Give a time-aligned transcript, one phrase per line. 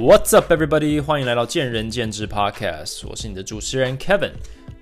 [0.00, 0.98] What's up, everybody？
[0.98, 4.32] 欢迎来到见仁见智 Podcast，我是你的主持人 Kevin。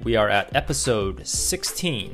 [0.05, 2.11] We are at episode sixteen。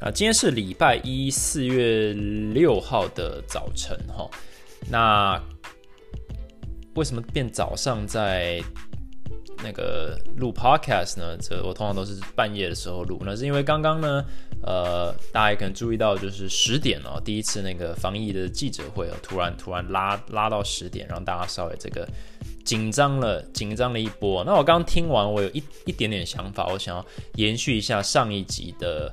[0.00, 4.28] 啊，今天是礼拜一，四月六号的早晨哈。
[4.90, 5.40] 那
[6.96, 8.60] 为什么变早上在
[9.62, 11.36] 那个录 Podcast 呢？
[11.40, 13.22] 这我通常都是半夜的时候录。
[13.24, 14.24] 那是因为刚刚呢，
[14.64, 22.04] 呃，大家也可能注意到，就是十点哦，第一次那个防疫的记者会哦，突然突然拉拉到十点，让大家稍微这个。
[22.68, 24.44] 紧张了，紧张了一波。
[24.44, 29.10] 那我刚听完，我有一一点点想法，我想要延续一下上一集的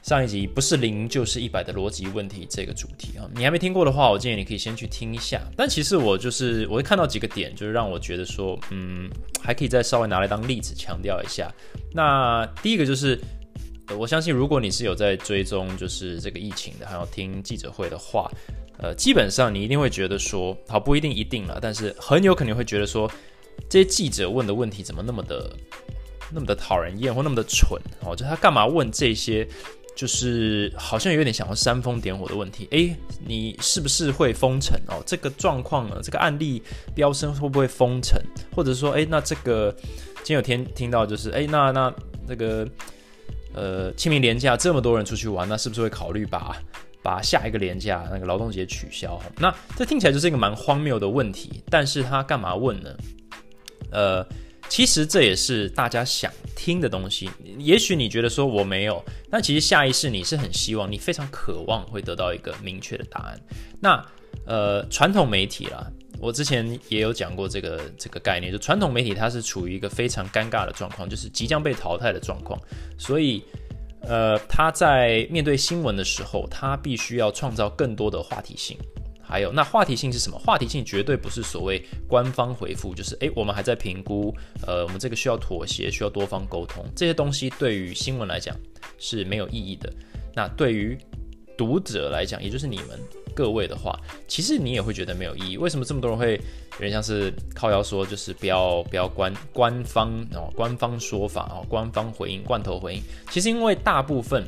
[0.00, 3.28] 上一集，不是零就是一百的逻辑问题这个主题啊。
[3.34, 5.42] 你还没听过的话，我建议你可以先去听一下。
[5.56, 9.10] 但其实我就是我会看到几个点，就是让我觉得说，嗯，
[9.42, 11.52] 还可以再稍微拿来当例子强调一下。
[11.92, 13.18] 那第一个就是，
[13.98, 18.30] 我相信如果你是有在追踪就是这个疫情的，还要听记者会的话。
[18.78, 23.10] 呃，基本上你一定会觉得说，好不一定一定了，但是很有可能会觉得说，
[23.68, 25.50] 这些记者问的问题怎么那么的
[26.32, 28.14] 那么的讨人厌，或那么的蠢哦？
[28.14, 29.46] 就他干嘛问这些，
[29.96, 32.68] 就是好像有点想要煽风点火的问题？
[32.70, 32.94] 诶，
[33.26, 35.02] 你是不是会封城哦？
[35.04, 36.62] 这个状况呢，这个案例
[36.94, 38.16] 飙升会不会封城？
[38.54, 39.74] 或者说，诶，那这个
[40.22, 41.92] 今有听听到就是，诶，那那
[42.28, 42.64] 那个
[43.54, 46.56] 呃清明年假这么多人出去玩，那是不是会考虑把？
[47.08, 51.64] 把下一个年假那个劳动节取消，那这听起来就是一个蛮荒谬的问题。
[51.70, 52.94] 但是他干嘛问呢？
[53.90, 54.26] 呃，
[54.68, 57.30] 其实这也是大家想听的东西。
[57.56, 63.40] 也许你觉得说我没有，但其实下意识你是很希望，你非常渴望会得到一个明确的答案。
[63.80, 64.06] 那
[64.44, 72.60] 呃，传统媒体啦，我之前也有讲过这个这个概念，就传统媒体它是处于一个非常尴尬的状况，就是即将被淘汰的状况，
[72.98, 73.42] 所以。
[74.02, 78.76] 呃，他在面对新闻的时候，他必须要创造更多的话题性。
[79.20, 80.38] 还有，那话题性是什么？
[80.38, 84.34] 话题性绝对不是所谓官方回复，就是诶，我们还在评估，
[84.66, 88.56] 呃，我们这个需要妥协，需要多方沟通，这些东西对于新闻来讲
[88.96, 89.92] 是没有意义的。
[90.34, 90.96] 那对于
[91.58, 92.98] 读者来讲，也就是你们。
[93.38, 95.56] 各位的话，其实你也会觉得没有意义。
[95.56, 103.02] 为什么这么多人会有点像是靠腰说，就是不要不要官官方哦，官方说法哦，官方回应，罐头回应。
[103.30, 104.44] 其实因为大部分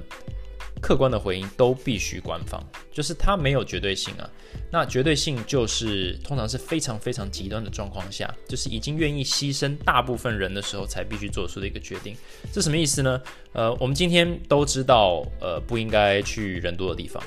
[0.82, 4.28] 客观的回应都必须官方，就是它没有绝对性啊。
[4.72, 12.16] 那绝对性就是通常是非常非常极端的状况下，就是已经愿意牺牲大部分人的时候才必须做出的一个决定。
[12.52, 13.22] 这什么意思呢？
[13.52, 17.22] 呃，我们今天都知道，呃，不应该去人多的地方。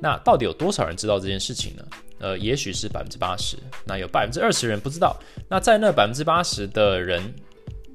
[0.00, 1.84] 那到底有多少人知道这件事情呢？
[2.20, 5.16] 呃，也许是百分之八十，那有百分之二十人不知道。
[5.48, 7.22] 那在那百分之八十的人，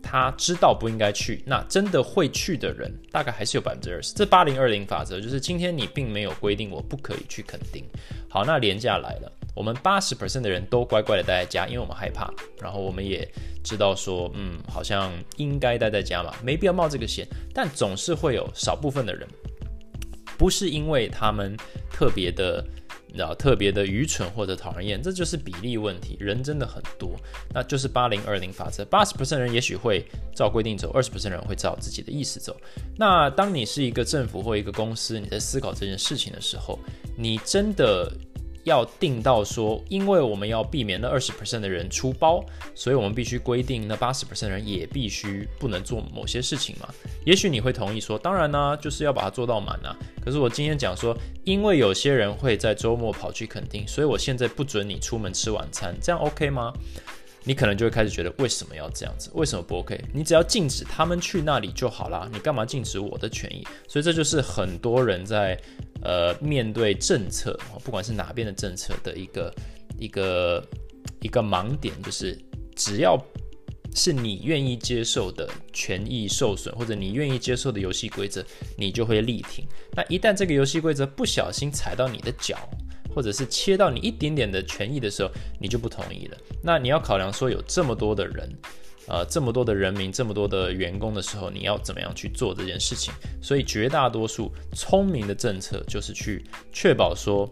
[0.02, 4.13] 他知道不应该去，那真的会去的人，大概还是有百分之二十。
[4.13, 7.84] 这八零二零法则就是今天你并没有规定我不可以去垦丁。
[8.30, 12.34] 好，那廉价来了，我们八十 percent 的人都乖乖的待在家，因为我们害怕。
[12.62, 13.30] 然后我们也
[13.62, 17.28] 知道说，嗯，好像应该待在家嘛，没必要冒这个险。
[17.53, 19.28] 但总是会有少部分的人。
[20.38, 21.55] 不是因为他们
[21.91, 22.66] 特别的，
[23.17, 26.17] 啊，特别的愚蠢或者讨人厌，这就是比例问题。
[26.19, 27.16] 人真的很多，
[27.53, 28.83] 那就是八零二零法则。
[28.85, 30.05] 八十 percent 人也许会
[30.35, 32.55] 照规定走，二十 percent 人会照自己的意思走。
[32.97, 36.79] 那当你是一个政府或一个公司，你在思考这件事情的时候，
[37.17, 38.11] 你真的。
[38.63, 42.44] 要定到说，因为我们要避免那二十 percent 的人出包，
[42.74, 46.88] 所以我们必须规定那八十 percent 人也必须不能做某些事情嘛？
[47.25, 49.96] 也许你会同意说，当然呢，就是要把它做到满啊。
[50.24, 56.74] 可是我今天讲说，因为有些人会在周末跑去垦丁，所以我现在不准你出门吃晚餐，这样 OK 吗？
[57.44, 59.30] 你可能就会开始觉得为什么要这样子？
[59.34, 60.00] 为什么不 OK？
[60.14, 63.68] 你只要禁止他们去那里就好啦，你干嘛禁止我的权益？
[63.88, 65.59] 所以这就是很多人在
[66.02, 69.54] 呃面对政策，不管是哪边的政策的一个
[70.00, 70.64] 一个
[71.22, 72.38] 一个盲点，就是
[72.76, 73.22] 只要
[73.96, 78.44] 是你愿意接受的权益受损，或者你愿意接受的游戏规则，
[78.78, 79.68] 你就会力挺。
[79.92, 82.58] 那一旦这个游戏规则不小心踩到你的脚，
[83.13, 86.38] 或者是切到你一点点的权益的时候，你就不同意了。
[86.62, 88.50] 那你要考量说有这么多的人，
[89.07, 93.13] 呃，这么多的人民，这么多的员工的时候，你要怎么样去做这件事情？
[93.42, 97.50] 所以绝大多数聪明的政策就是去确保说，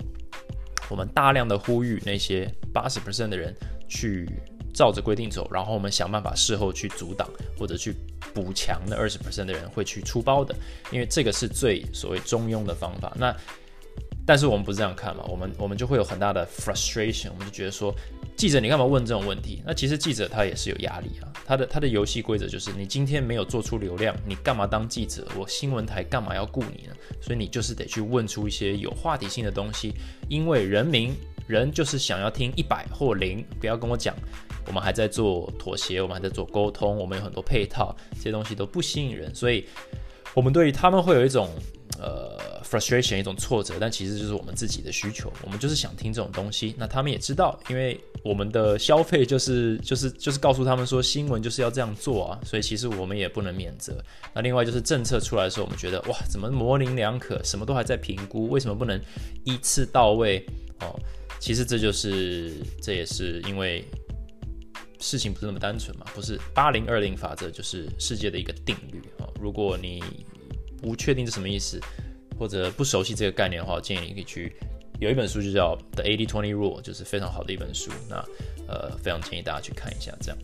[0.89, 3.55] 我们大量的呼吁那些八十 percent 的人
[3.87, 4.27] 去
[4.73, 7.93] 照着规定走，然后我们想办法事后去阻挡或者去
[8.33, 10.55] 补强那二十 percent 的人会去出包的，
[10.91, 13.11] 因为这个是最所谓中庸的方法。
[13.19, 13.35] 那
[14.25, 15.23] 但是我们不是这样看嘛？
[15.27, 17.93] 我们我们就会有很大的 frustration，我们就觉得说，
[18.37, 19.61] 记者你干嘛问这种问题？
[19.65, 21.27] 那其实记者他也是有压力啊。
[21.45, 25.27] 他的他的游戏规则就是，你今天没有做出流量，你干嘛当记者？
[25.37, 26.93] 我新闻台干嘛要雇你呢？
[27.19, 29.93] 所以你就是得去问出一些有话题性的东西，
[30.29, 31.13] 因为人民
[31.47, 34.15] 人就是想要听一百或零，不要跟我讲
[34.67, 39.65] 我们还在做妥协，我们还在做沟通，我们有很多配套，这些东西都不吸引人，所以
[40.33, 41.49] 我们对于他们会有一种
[42.01, 54.03] 呃 frustration，一种挫折，但其实就是我们自己的需求，我们就是想听这种东西，那他们也知道，因为我们的消费就是就是就是告诉他们说新闻就是要这样做啊，所以其实我们也不能免责。
[54.33, 58.99] 那另外就是政策出来的时候，我们觉得哇，怎么模棱两可，什么都还在评估，为什么不能
[59.43, 60.43] 一次到位
[60.79, 60.99] 哦？
[61.39, 63.83] 其实这就是这也是因为
[64.99, 69.25] 事情不是那么单纯嘛，不是八零二零法则就是世界的一个定律啊。
[69.39, 70.03] 如果你
[70.81, 71.79] 不确定是什么意思，
[72.39, 74.53] 或者不熟悉这个概念的话，我建议你可以去。
[74.99, 77.89] 有一本书就叫《The Eighty Twenty Rule》，就是非常好的一本书。
[78.07, 78.17] 那
[78.67, 80.15] 呃，非常建议大家去看一下。
[80.21, 80.37] 这样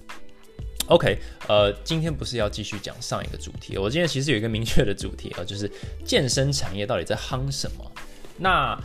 [0.87, 5.71] ，OK，呃，今天不是要继续讲上一个主题，我今天其实有一个明确的主题啊，就是
[6.03, 7.91] 健身产业到底在夯什么？
[8.35, 8.75] 那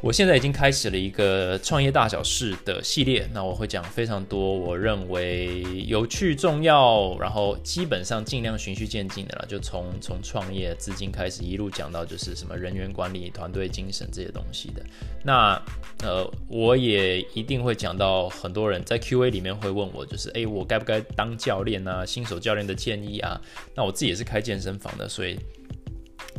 [0.00, 14.82] 我现在已经开始了一个创业大小事的系列，那我会讲非常多我认为有趣、重要，然后基本上尽量循序渐进的了，就从从创业资金开始，一路讲到就是什么人员管理、团队精神这些东西的。
[15.24, 15.60] 那
[16.04, 22.06] 呃，我也一定会讲到很多人在 Q&A 里面会问我，就是诶，我该不该当教练啊？
[22.06, 23.40] 新手教练的建议啊？
[23.74, 25.36] 那我自己也是开健身房的，所以。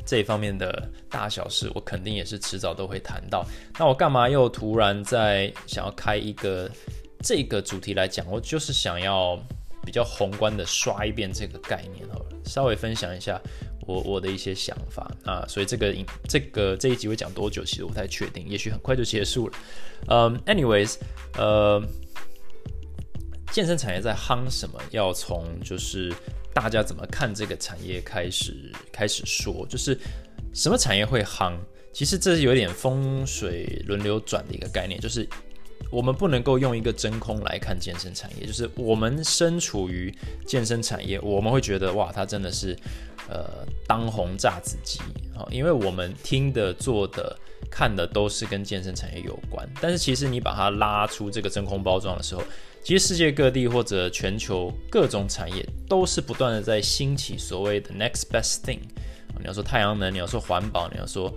[0.10, 3.46] 这一方面的大小事，我肯定也是迟早都会谈到。
[3.78, 6.68] 那我干嘛又突然在想要开一个
[7.22, 8.26] 这个主题来讲？
[8.28, 9.38] 我就是想要
[9.86, 13.40] 比较宏观的刷一遍这个概念好了，稍微分享一下
[13.86, 15.46] 我我的一些想法啊。
[15.48, 15.96] 所以这个
[16.28, 17.64] 这个这一集会讲多久？
[17.64, 19.54] 其实我不太确定，也许很快就结束了。
[20.08, 20.96] 嗯，anyways，
[21.38, 21.80] 呃，
[23.52, 24.82] 健身产业在夯什么？
[24.90, 26.12] 要从就是。
[26.54, 28.02] 大家怎么看这个产业？
[28.02, 29.98] 开始开始说，就是
[30.54, 31.54] 什么产业会夯？
[31.92, 35.28] 其实这是有点风水轮流转的一个概念，就是
[35.92, 38.46] 我们不能够用一个真空来看健身产业。
[38.46, 40.14] 就是我们身处于
[40.46, 42.78] 健身产业，我们会觉得哇，它真的是
[43.28, 45.00] 呃当红炸子鸡
[45.36, 47.36] 啊，因为我们听的、做的、
[47.72, 49.68] 看的都是跟健身产业有关。
[49.82, 52.44] 但是其实你把它拉出这个真空包装的时候，
[52.84, 58.80] 其实世界各地或者全球各种产业都是不断的在兴起所谓的 next best thing。
[59.40, 61.34] 你要说太阳能，你要说环保，你要说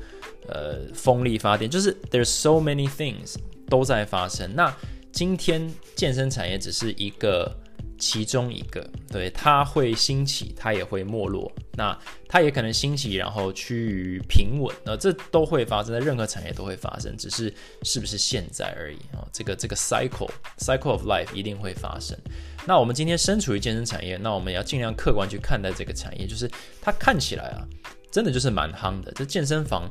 [0.48, 3.36] 呃风力发电，就是 there's so many things
[3.68, 4.54] 都在发生。
[4.54, 4.74] 那
[5.12, 7.54] 今天健身产业只是一个。
[8.02, 11.96] 其中一个，对，它会兴起，它也会没落，那
[12.28, 17.54] 它也可能兴起，然后趋于平稳，那这都会发生在任何产业都会发生，只是
[17.84, 19.22] 是不是现在而已啊？
[19.32, 20.28] 这个这个 cycle
[20.58, 22.18] cycle of life 一定会发生。
[22.66, 26.50] 那我们今天身处于健身产业，那我们要尽量客观去看待这个产业，就是
[26.80, 27.62] 它看起来啊，
[28.10, 29.12] 真的就是蛮夯的。
[29.12, 29.88] 这健身房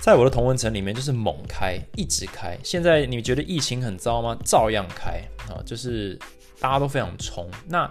[0.00, 2.56] 在我的同文层里面就是猛开，一直开。
[2.62, 4.38] 现在你觉得疫情很糟吗？
[4.44, 5.20] 照样开
[5.52, 6.16] 啊，就是。
[6.60, 7.88] 大家都非常冲，那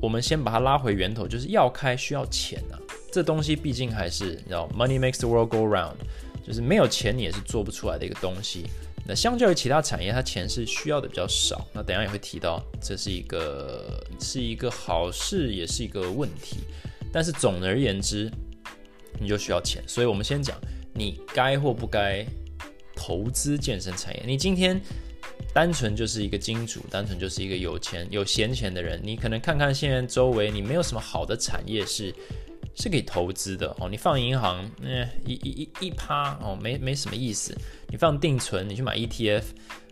[0.00, 2.78] 我们先把它拉回源头，就是要开需要钱啊。
[3.12, 5.96] 这东西毕竟还是你知道，money makes the world go round，
[6.46, 8.66] 就是没有钱你也是做不出来的一个东西。
[9.06, 11.66] 那相较于其他产业，它钱是需要的比较少。
[11.74, 16.58] 那等下也会提到，这是一个是一个好事，也是一个问题。
[17.12, 18.30] 但是总而言之，
[19.18, 19.82] 你就需要钱。
[19.86, 20.56] 所以我们先讲，
[20.94, 22.24] 你该或不该
[22.94, 24.22] 投资健身产业。
[24.24, 24.80] 你今天。
[25.52, 32.14] 单纯就是一个金主，单纯就是一个有钱有闲钱的人，你可能看看现在周围，你没有什么好的产业是
[32.74, 33.88] 是可以投资的哦。
[33.88, 37.56] 你放银行，嗯，一一一一趴哦，没没什么意思。
[37.88, 39.42] 你放定存，你去买 ETF，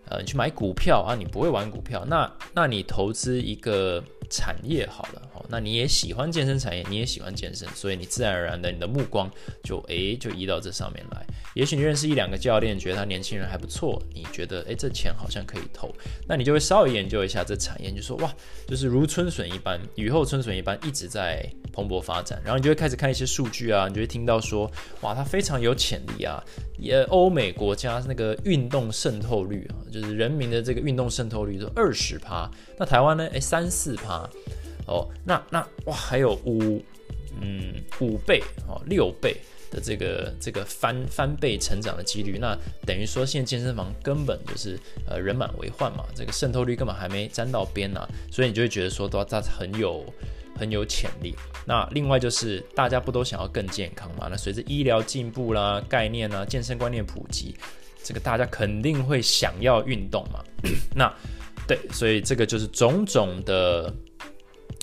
[0.08, 4.02] 呃，你去买股票啊，你不会玩股票，那那你投资一个。
[4.30, 9.30] 产业好了，哦，那你也喜欢健身产业，你也喜欢健身，所以你自然而然的你的目光
[9.62, 11.26] 就诶就移到这上面来。
[11.54, 15.92] 也许你认识一两个教练，觉得他年轻人还不错，你觉得诶这钱好像可以投，
[16.26, 18.32] 那你就会稍微研究一下这产业，就说哇，
[18.66, 22.40] 就是如春笋一般，雨后春笋一般一直在蓬勃发展。
[22.44, 24.70] 然后你就会开始看一些数据啊，你就会听到说
[25.00, 26.42] 哇，它非常有潜力啊，
[26.78, 34.17] 也欧美国家那个运动渗透率啊，就是人民的这个运动渗透率都二十趴，那台湾呢诶三四趴。
[34.87, 36.82] 哦，那那哇，还有五
[37.42, 39.37] 嗯五倍哦六倍
[39.70, 42.56] 的这个这个翻翻倍成长的几率，那
[42.87, 48.00] 等于说现在健身房根本就是呃人满为患嘛，这个渗透率根本还没沾到边呢，
[48.32, 50.02] 所以你就会觉得说，都它很有
[50.58, 51.34] 很有潜力。
[51.66, 54.28] 那另外就是大家不都想要更健康嘛？
[54.30, 57.54] 那随着医疗进步啦，概念啊，健身观念普及，
[58.02, 60.42] 这个大家肯定会想要运动嘛。
[60.96, 61.12] 那
[61.66, 63.94] 对，所以这个就是种种的。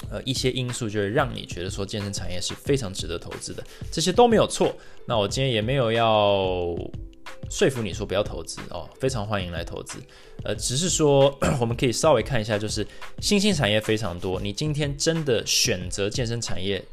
[0.09, 4.75] 呃，一些因素就是让你觉得说健身产业是非常值得投资的，这些都没有错。
[5.05, 6.75] 那我今天也没有要
[7.49, 9.99] 说服你说不要投资哦，非常欢迎来投资。
[10.43, 12.85] 呃，只是说 我们可以稍微看一下，就是
[13.19, 14.39] 新兴产业非常多。
[14.39, 16.83] 你今天真的选择健身产业，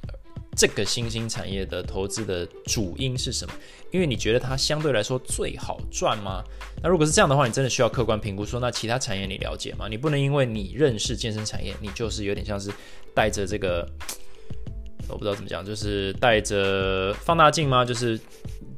[0.56, 3.54] 这个新兴产业的投资的主因是什么？
[3.90, 6.42] 因为你觉得它相对来说最好赚吗？
[6.82, 9.88] 那如果是这样的话，你真的需要客观评估，说那其他产业你了解吗？
[9.88, 12.70] 你不能因为你认识健身产业，你就是有点像是
[13.14, 13.88] 带着这个。
[15.08, 17.84] 我不知道怎么讲，就是带着放大镜吗？
[17.84, 18.18] 就是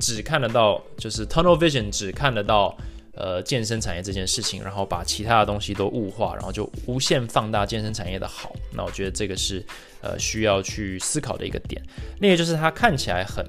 [0.01, 2.77] 只看得到，就是 tunnel vision，只看得到
[3.17, 8.53] 呃健身产业这件事情，然后把其他的东西都物化，然后就无限放大健身产业的好。
[8.73, 9.65] 那我觉得这个是
[10.01, 11.83] 呃需要去思考的一个点。
[12.21, 13.47] 另一个就是它看起来很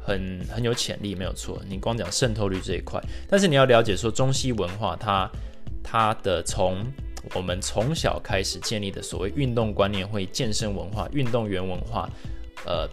[0.00, 1.60] 很很有潜力，没有错。
[1.68, 5.30] 你光讲渗透率这一块，但是你要了解说中西文化它
[5.82, 6.84] 它的从。
[7.34, 12.06] 我们从小开始建立的所谓运动观念，会健身文化、运动员文化，
[12.66, 12.86] 呃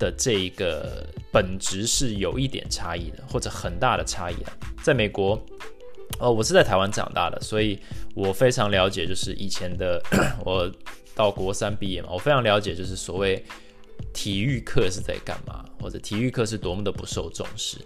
[0.00, 4.52] 的这一个本质是有一点差异的，或者很大的差异的。
[4.82, 5.40] 在美国，
[6.18, 7.78] 呃，我是在台湾长大的，所以
[8.16, 10.02] 我非常了解，就是以前的
[10.44, 10.68] 我
[11.14, 13.44] 到国三毕业嘛，我非常了解，就是所谓
[14.12, 17.76] 体育课是在干嘛，或者体育课是多么的不受重视。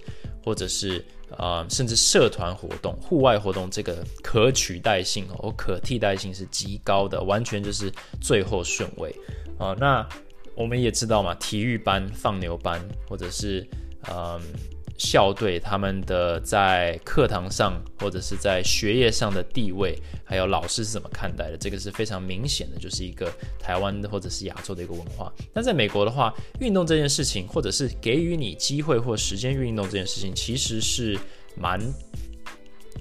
[0.44, 1.02] 或者是
[1.38, 7.90] 啊，甚至社团活动、户外活动，这个可取代性哦，可替代性是极高的，完全就是
[8.20, 9.10] 最后顺位
[9.58, 9.74] 啊。
[9.80, 10.06] 那
[10.54, 13.66] 我们也知道嘛，体育班、放牛班，或者是
[14.10, 14.40] 嗯。
[14.96, 21.56] 校队他们的在课堂上或者是在学业上的地位，还有老师是怎么看待的？
[21.58, 25.32] 这个是非常明显的，就是一个台湾的或者是亚洲的一个文化。
[25.52, 31.18] 但在美国的话，运动这件事情，或者是给予你机会或时间运动这件事情，其实是
[31.56, 31.80] 蛮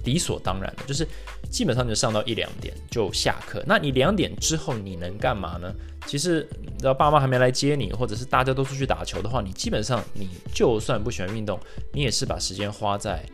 [0.04, 1.06] 理所当然的，就是
[1.54, 3.62] 基本上就上到一两点就下课。
[3.64, 5.72] 那你两点之后你能干嘛呢？
[6.04, 6.44] 其实，
[6.82, 11.56] 要爸妈还没来接你，或者是大家都出去打球的话，你基本上你就算不喜欢运动，
[11.92, 13.24] 你也是把时间花在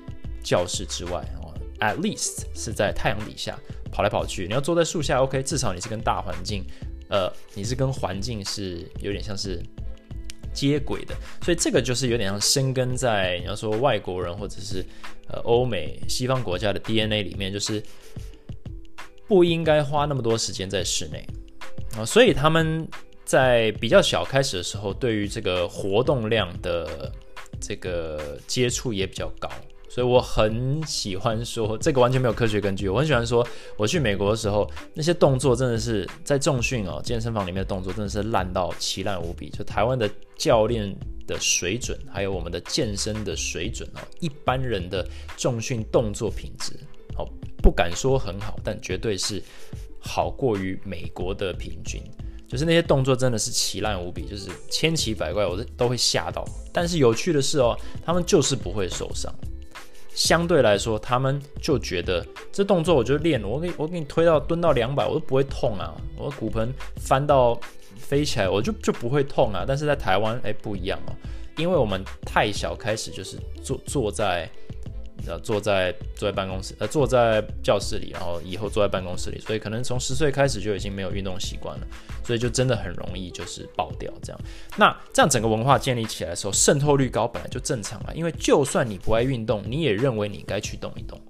[0.45, 3.59] 教室之外哦，at least 是在太阳底下
[3.91, 4.47] 跑来跑去。
[4.47, 6.63] 你要坐在树下，OK，至少你是跟大环境，
[7.09, 9.63] 呃，你是跟环境是有点像是
[10.53, 11.15] 接轨的。
[11.43, 14.85] 所以这个就是有点像生根在你要说外国人或者是
[15.29, 17.83] 呃欧美西方国家的 DNA 里面，就是
[19.27, 21.27] 不应该花那么多时间在室内。
[21.97, 22.89] 啊，所以他们
[23.25, 27.13] 在比较小开始的时候，对于这个活动量的
[27.61, 29.51] 这个接触也比较高，
[29.89, 32.89] 所以我很喜欢说这个完全没有科学根据。
[32.89, 33.45] 我很喜欢说，
[33.77, 39.51] 我去美国的时候，那些动作真的是在重训哦，健身房里面的动作真的是烂到奇烂无比。
[39.51, 40.09] 就台湾的
[40.41, 45.07] 教练的水准，还有我们的健身的水准哦，一般人的
[45.37, 46.73] 重训动作品质，
[47.17, 47.29] 哦
[47.63, 49.43] 不敢说很好，但绝对是。
[50.03, 52.03] 好过于美国的平均，
[52.49, 56.43] 就是那些动作真的是奇烂无比，就是千奇百怪，我都都会吓到。
[56.73, 59.31] 但是有趣的是哦，他们就是不会受伤。
[60.15, 65.95] 相对来说，他们就觉得这动作我就练，我给我给你推到蹲到两百，我都不会痛啊。
[66.17, 67.61] 我骨盆翻到
[68.01, 69.65] 飞起来，我就就不会痛啊。
[69.67, 71.15] 但是在台湾，哎，不一样哦，
[71.57, 74.51] 因为我们太小开始就是坐坐在。
[75.27, 81.87] 呃，坐在坐在办公室，呃，坐在教室里，然后以后坐在办公室里，所以可能从十岁开始就已经没有运动习惯了，
[82.25, 84.41] 所以就真的很容易就是爆掉这样。
[84.79, 91.21] 那这样整个文化建立起来的时候，渗透率高本来就正常了，因为就算你不爱运动，你也认为你该去动一动，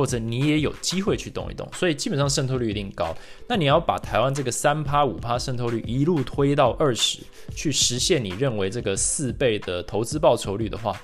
[0.00, 3.14] 或者你也有机会去动一动，所以基本上渗透率一定高。
[3.46, 7.18] 那你要把台湾这个三趴五趴渗透率一路推到二十，
[7.54, 10.98] 去实现你认为这个四倍的投资报酬率的话，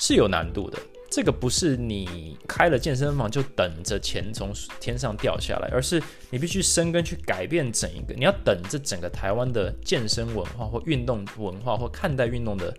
[0.00, 0.76] 是有难度的。
[1.08, 8.14] 这个不是你开了健身房就等着钱从天上掉下来，而是你必须生根去改变整一个。
[8.14, 12.76] 你要等这整个台湾的健身文化或运动文化或看待运动的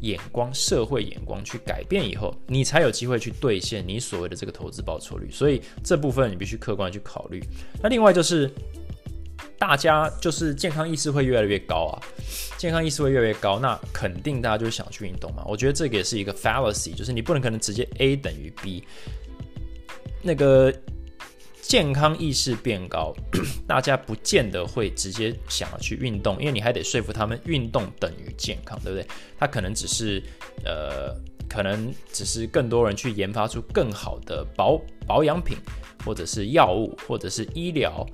[0.00, 5.30] 眼光、社会眼光去改变以后，你才有机会去兑现你所谓的这个投资报酬率。
[5.30, 7.42] 所以这部分你必须客观去考虑。
[7.82, 8.50] 那另外就是。
[9.60, 11.98] 大家就是健康意识会越来越高啊，
[12.56, 15.44] 健康意识会越来越高，那肯定大家就想去运动嘛。
[15.48, 18.84] 我觉得这个也是一个 fallacy，就是你不能可能直接 A 等于 B。
[20.22, 20.72] 那个
[21.68, 23.14] 健康意识变高，
[23.68, 29.06] 大家不见得会直接想要去运动，因为你还得说服他们运动等于健康，对不对？
[29.38, 30.22] 他可能只是
[30.64, 31.14] 呃，
[31.46, 35.58] 可能只是更多人去研发出更好的保保养品，
[36.06, 38.06] 或者是药物，或者是医疗。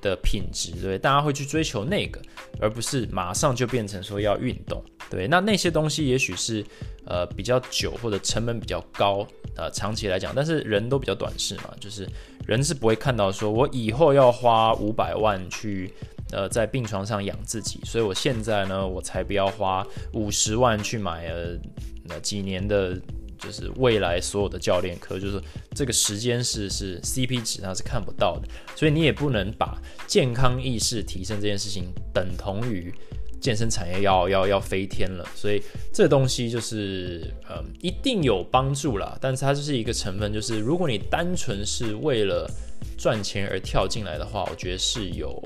[0.00, 2.20] 的品质，对，大家会去追求那个，
[2.58, 5.28] 而不是马上就变成说要运动，对。
[5.28, 6.64] 那那些东西也许是
[7.04, 12.08] 呃比较久或者成本比较高，呃，长期来讲，但是人都比较短视嘛，就是
[12.46, 15.92] 人是不会看到说我以后要花五百万去
[16.32, 21.56] 呃在病床上养自己，所以我现在呢我才不要花五十万去买呃
[22.04, 23.00] 那几年的
[23.38, 25.42] 就是未来所有的教练课，就是
[25.74, 32.94] 这个时间是是 CP 值它是看不到的，所以你也不能把健康意识提升这件事情等同于
[33.42, 35.28] 健身产业要要要飞天了。
[35.34, 42.50] 所以这东西就是嗯一定有帮助啦，但是它就是一个成分，就是如果你单纯是为了
[42.96, 45.42] 赚钱而跳进来的话，我觉得是有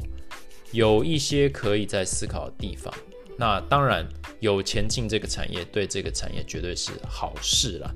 [0.70, 2.92] 有一些可以在思考的地方。
[3.38, 4.06] 那当然，
[4.40, 7.90] 有钱进这个产业，对这个产业绝对是好事啦。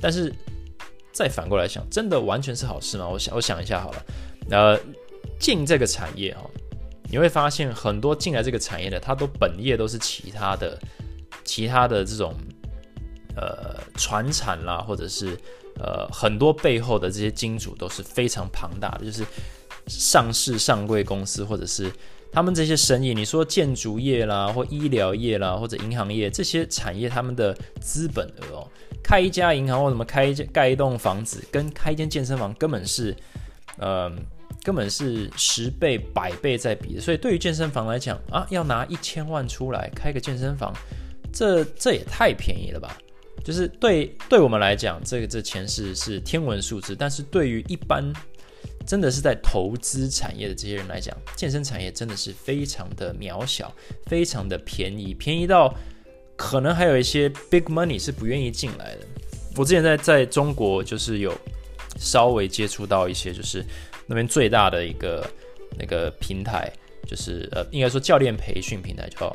[0.00, 0.32] 但是
[1.12, 3.08] 再反过来想，真的完全是好事吗？
[3.08, 4.04] 我想，我想一下好了。
[4.50, 4.80] 呃，
[5.38, 6.50] 进这个产业哈，
[7.10, 10.78] 你会发现很多进来这个产业的，他都本业都是其他的、
[11.44, 12.34] 其他的这种
[13.36, 15.36] 呃传产啦，或者是
[15.80, 19.24] 呃很多背后的这些金主都是非常庞大的，就是
[19.86, 21.90] 上市上柜公司或者是。
[22.32, 28.68] 他们这些生意，你说建筑业啦，或医疗业啦，或者银行业这些产业，他们的资本额哦，
[29.02, 33.16] 开一家银行或什么开一盖一栋房子，跟开一间健身房根本是，
[33.78, 34.12] 呃，
[34.66, 37.00] 根本是十倍、百倍在比的。
[37.00, 40.74] 所以对于健身房来讲啊，要拿一千万出来开个健身房，
[41.32, 42.98] 这这也太便宜了吧？
[43.44, 48.12] 就是对对我们来讲，这个这钱是是天文数字，但是对于一般。
[48.84, 53.74] 真的是在投资产业的这些人来讲，健身产业真的是非常的渺小，
[54.06, 55.74] 非常的便宜，便宜到
[56.36, 59.00] 可能还有一些 big money 是不愿意进来的。
[59.56, 61.36] 我之前在在中国就是有
[61.98, 63.64] 稍微接触到一些，就是
[64.06, 65.26] 那边最大的一个
[65.78, 66.72] 那个平台，
[67.06, 69.34] 就是呃，应该说教练培训平台，叫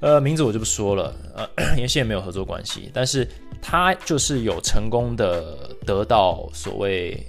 [0.00, 3.28] 呃名字我就不说了，呃， 因为现在没有合作关系，但是
[3.62, 7.20] 他就是有成功的得到所谓。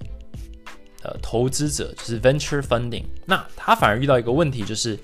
[1.07, 4.97] 呃，投资者就是 venture funding，那他反而遇到一个问题，就是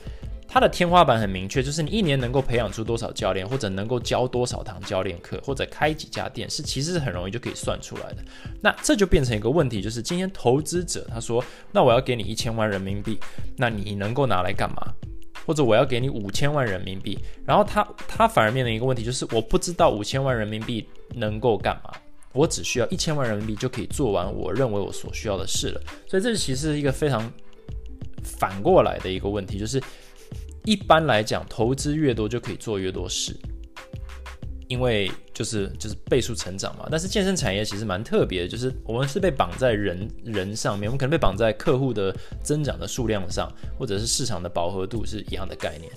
[0.54, 8.18] 它的天花板很明确，就是你一年能够培养出多少教练，或者能够教多少堂教练课，或者开几家店，是其实是很容易就可以算出来的。
[8.60, 11.42] 那这就变成一个问题，就是今天投资者他说，
[11.72, 13.18] 那我要给你一千万人民币，
[13.56, 14.94] 那你能够拿来干嘛？
[15.46, 20.86] 或者我要给你五千万人民币，然后他他反而面临一个问题，就是我不知道五千万人民币
[21.16, 21.94] 能够干嘛。
[22.34, 27.32] 我只需要一千万人民币就可以做完我认为我所需要的事了，所以这其实是一个非常
[28.22, 29.82] 反过来的一个问题，就是
[30.66, 33.36] 一般来讲，投资越多就可以做越多事，
[34.68, 36.88] 因为就是就是倍数成长嘛。
[36.92, 45.92] 但是健身产业其实蛮特别的，就是我们是被绑在人人上面，我们可能被绑在客户的增长的数量上，或者是市场的饱和度是一样的概念。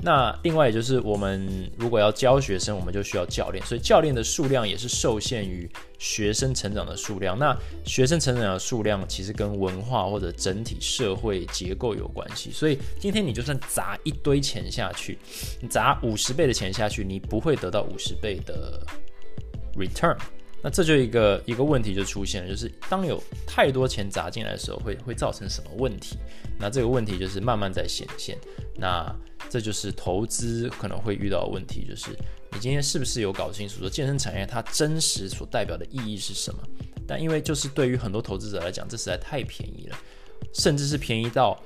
[0.00, 7.36] 那另外也就是我们如果要教学生，我们就需要教练，所以教练的数量也是受限于学生成长的数量。
[7.38, 12.50] 那学生成长的数量其实跟文化或者整体社会结构有关系。
[12.52, 15.18] 所以今天你就算砸一堆钱下去，
[15.60, 18.80] 你砸五十倍的钱下去，你不会得到五十倍的
[19.76, 20.16] return。
[20.62, 26.16] 那这就一个一个问题就出现了，就是当有太多钱砸进来的时候，会会造成什么问题？
[26.58, 28.36] 那这个问题就是慢慢在显现。
[28.76, 29.14] 那
[29.48, 32.10] 这就是投资可能会遇到的问题，就是
[32.52, 36.60] 你今天是不是有搞清楚说健身产业它真实所代表的意义是什么？
[37.06, 39.98] 但因为就是对于很多投资者来讲，这实在太便宜了，
[40.52, 41.56] 甚至是便宜到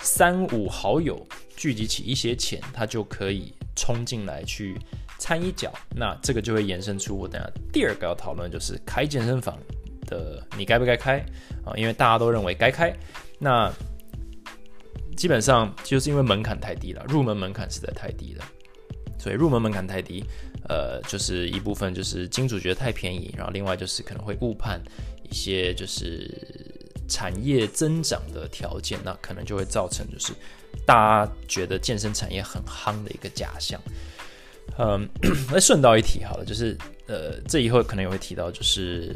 [0.00, 1.24] 三五好友
[1.56, 4.76] 聚集起一些钱，他就可以冲进来去。
[5.22, 9.56] 掺一脚，那这个就会延伸出我等下第二个要讨论，就是开健身房
[10.08, 11.24] 的你该不该开？
[11.64, 11.70] 啊？
[11.76, 12.92] 因为大家都认为该开，
[13.38, 13.72] 那
[15.16, 18.44] 基本上就是因为门槛太低了，入门门槛实在太低了，
[19.16, 20.24] 所以入门门槛太低，
[20.68, 24.82] 呃，就是一部分就是金主觉得太便宜，然后另外就是可能会误判
[25.22, 26.28] 一些就是
[27.06, 28.48] 产业增长的。
[28.48, 30.32] 条件，那可能就会造成就是
[30.84, 33.10] 大家觉得健身产业很夯的。
[33.12, 33.80] 一个假象。
[34.78, 35.08] 嗯，
[35.52, 39.14] 那顺道一提好了，就是呃，这以后可能也会提到，就是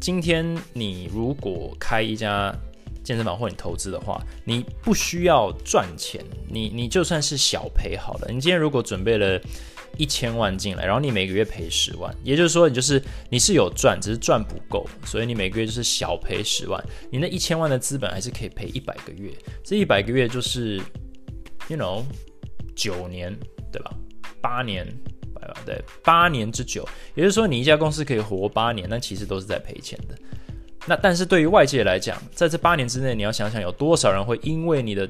[0.00, 2.54] 今天你如果开一家
[3.02, 8.28] 健身房或你投资的话，你不需要赚钱，你你就算是小赔好了。
[8.28, 9.40] 你今天如果准备了
[9.98, 19.30] 一千万进来，然后你每个月赔十万，也就是说你就是你是有赚，只是赚不够，所以你每个月就是小赔十万，你那一千万的资本还是可以赔一百个月，
[19.62, 20.76] 这一百个月就是
[21.68, 22.02] ，you know，
[22.74, 23.36] 九年，
[23.70, 23.94] 对吧？
[24.44, 24.86] 八年，
[25.64, 30.14] 对，八年之久，也就是说，你一家公司可以活八年，那其实都是在赔钱的。
[30.86, 35.08] 那但是对于外界来讲，在这八年之内，你要想想有多少人会因为你的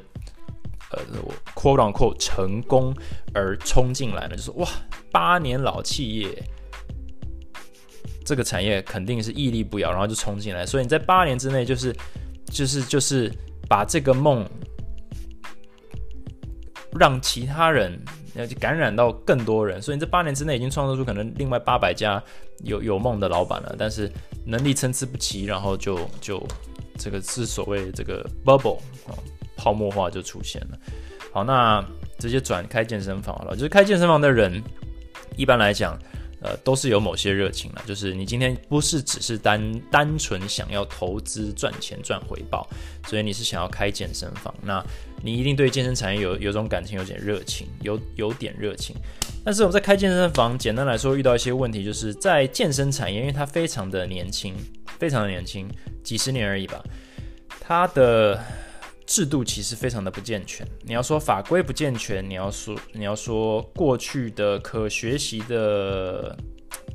[0.92, 1.01] 呃
[1.53, 2.94] quote unquote 成功
[3.35, 4.37] 而冲进来呢？
[4.37, 4.68] 就是哇，
[5.11, 6.29] 八年老企业，
[8.25, 10.64] 这个产业肯定是屹立不摇，然后就冲进来。
[10.64, 11.92] 所以你在八年之内，就是
[12.47, 13.33] 就是就是
[13.68, 14.49] 把这个梦
[16.97, 18.01] 让其他人。
[18.35, 19.81] 那就感染到更多人。
[19.81, 22.23] 所以你这八年之内已经创造出可能另外八百家
[22.64, 24.11] 有有梦的老板了，但是
[24.44, 26.47] 能力参差不齐，然后就就
[26.99, 29.14] 这个是所谓这个 bubble 啊，
[29.57, 30.79] 泡沫化就出现了。
[31.33, 31.85] 好，那
[32.18, 34.62] 直接转开健身房了，就是开健身房的人，
[35.37, 35.99] 一般来讲。
[36.40, 42.68] 呃，都是有某些热情了，就是你今天不是只是单单纯想要投资赚钱赚回报，
[43.07, 44.85] 所以你是想要开健身房，那
[45.25, 48.95] 你一定对健身产业有有种感情，有点热情，有有点热情。
[49.43, 54.55] 但是我们在开健身房，简单来说遇到一些问题，就是在健身产业，因为它非常的年轻，
[54.99, 55.69] 非常的年轻，
[56.03, 56.85] 几十年而已吧，
[57.61, 58.39] 它的。
[59.07, 60.67] 制度其实非常的不健全。
[60.81, 66.35] 你要说法规不健全，你要说你要说过去的可学习的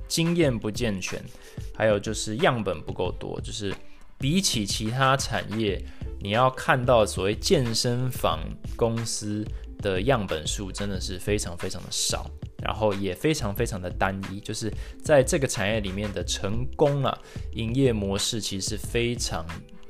[0.08, 1.24] 经验不健全，
[1.72, 3.39] 还有就是样本不够多。
[3.42, 3.72] 就是
[4.19, 5.82] 比起其他产业，
[6.21, 8.39] 你要看到所谓健身房
[8.75, 9.43] 公司
[9.79, 12.29] 的样本数真的是非常非常的少，
[12.62, 14.39] 然后也非常非常的单一。
[14.39, 17.17] 就是在这个产业里面的成功啊，
[17.53, 19.45] 营业模式其实是非常。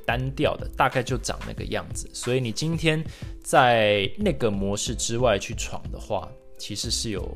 [0.06, 2.10] 单调的，大概就长那个样子。
[2.12, 3.04] 所以你今天
[3.44, 7.32] 在那个模式之外去闯的话，其实是有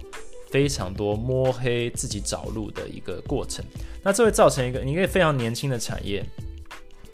[0.50, 3.64] 非常多摸黑自己找路的一个过程。
[4.02, 6.24] 那这会造成一个，你一个非常年轻的产业。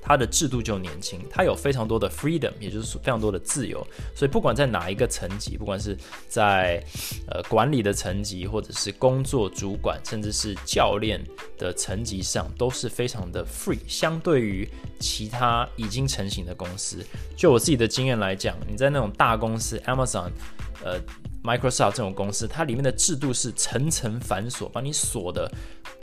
[0.01, 5.97] 它的制度就年轻，它有非常多的 freedom，也就是非常多的自由，所以不管在哪一个层级，不管是
[6.29, 6.83] 在
[7.29, 11.21] 呃管理的层级，或者是工作主管，甚至是教练
[11.59, 13.79] 的层级上，都是非常的 free。
[13.87, 17.05] 相对于其他已经成型的公司，
[17.37, 20.31] 就我自己的经验来讲，你在那种大公司，Amazon，
[20.83, 21.01] 呃。
[21.43, 25.51] Microsoft 这种公司，它里面的制度是层层繁琐，把你锁的，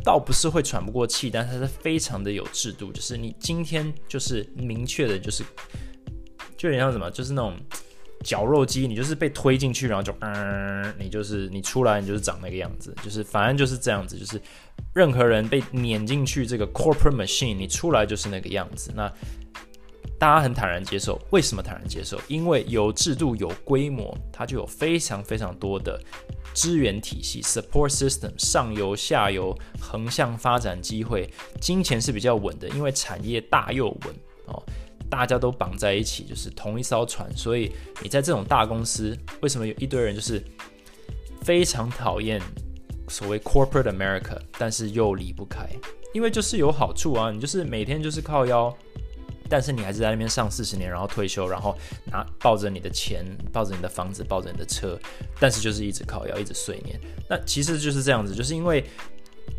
[0.04, 5.44] 倒不是会喘不过气，但是它是非常的有制度，就是你今天就是明确的，就是
[6.58, 7.54] 就有点像什么，就是那种
[8.24, 14.42] 绞肉机，你就是被推进去，然后就嗯，你就是你出来，你就是长那个样子，就是反正就是这样子，就是
[14.94, 19.12] 任何人被撵进去这个 corporate machine，你出来就是那个样子，那。
[20.20, 22.20] 大家很坦然接受，为什么坦然接受？
[22.28, 26.02] 因为有制度、有规模，它就有非常非常多的
[26.56, 31.30] 支援体系 （support system），上游、下游横向发展机会，
[31.62, 34.16] 金钱是比较稳的，因为产业大又稳
[34.48, 34.64] 哦，
[35.08, 40.44] 大家都绑在一起，就是同一艘船，所以你在这种大公司，为什么有一堆人就是
[41.44, 42.42] 非常讨厌
[43.08, 45.70] 所谓 corporate America，但是又离不开？
[46.14, 48.76] 因为就是有好处啊，你就是每天就是靠腰。
[49.50, 54.98] 但是你还是在那边上四十年，然后退休，然后拿抱着你的钱，抱着你的房子，抱着你的车，
[55.40, 57.00] 但是就是一直靠，要一直碎念。
[57.30, 58.84] 那其实就是这样子，就是因为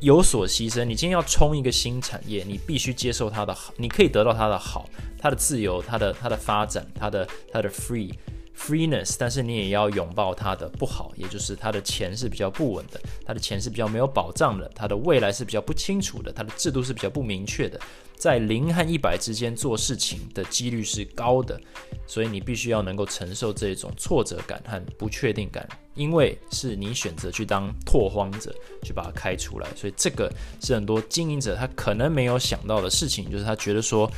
[0.01, 0.85] 有所牺牲。
[0.85, 8.13] 你今天要冲一个新产业，你必须接受它的好，你可以得到它的好，它的自由，它的它的发展，它的它的 free。
[8.61, 17.79] Freeness，但是你也要拥抱它的不好，也就是它的钱是比较不稳的，它的钱是比较没有保障的，它的未来是比较不清楚的，它的制度是比较不明确的，
[18.19, 21.61] 在零和一百之间做事情的几率是高的，
[22.07, 34.11] 所以你必须要能够承受这种挫折感和不确定感，因为是你选择去当拓荒者，去把它开出来，所以这个是很多经营者他可能没有想到的事情，就是他觉得说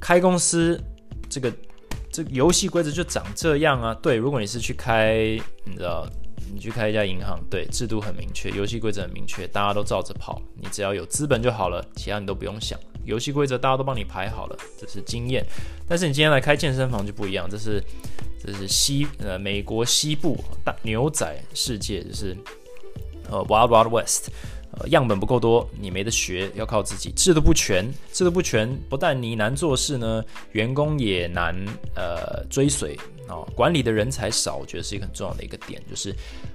[0.00, 0.80] 开公司
[1.28, 1.52] 这个。
[2.12, 3.94] 这游戏规则就长这样啊？
[4.02, 6.04] 对，如果你是去开，你知道，
[6.52, 15.44] 你去开一家银行，对，制度很明确，游戏规则很明确，大家都照着跑，你只要有资本就好了，其他你都不用想，游戏规则大家都帮你排好了，这是经验。
[15.88, 17.82] 但是你今天来开健身房就不一样，这是
[18.44, 22.36] 这是西呃美国西部大牛仔世界，就是
[23.30, 24.30] 呃 Wild Wild West。
[24.78, 27.10] 呃，样本不够多，你没得学，要靠自己。
[27.10, 31.52] 制度不全，制度不全，不但你难做事呢，员工也难
[31.96, 33.42] 呃追随啊。
[33.56, 36.14] 管理的人才少，我觉得是一个很重要的一个点，就是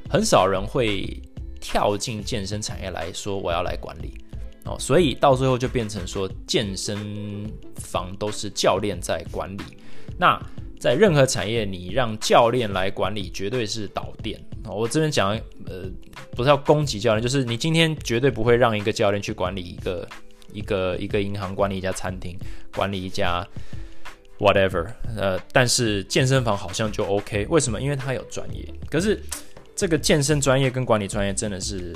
[0.10, 1.21] 很少人会
[1.60, 4.13] 跳进健身产业来说我要来管理
[4.65, 6.97] 哦，所以到最后就变成说健身
[7.75, 9.63] 房都是教练在管理。
[10.17, 10.41] 那
[10.80, 14.43] 在任何产业，你让教练来管理，绝对是导电。
[14.65, 15.30] 我这边讲，
[15.67, 15.84] 呃，
[16.32, 20.08] 不是要攻击教练，就是你今天绝对不会让一个教练去管理一个
[20.51, 22.36] 一个一个银行，管理一家餐厅，
[22.73, 23.47] 管理一家
[24.39, 24.88] whatever。
[25.15, 27.80] 呃，但是健身房好像就 OK，为什么？
[27.80, 28.67] 因为他有专业。
[28.89, 29.21] 可是
[29.75, 31.93] 这个健身专业跟管理专业真的是。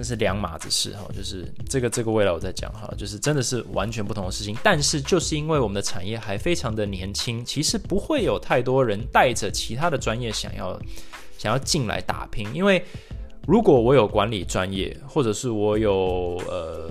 [0.00, 4.56] 真是两码子事哈，就是这个这个未来我再讲哈，就是真的是完全不同的事情。
[4.62, 10.80] 但是就是因为我们的产业还非常的年轻，其实不会有太多人带着其他的专业想要
[11.36, 12.48] 想要进来打拼。
[12.54, 12.82] 因为
[13.46, 16.90] 如果我有管理专业，或者是我有呃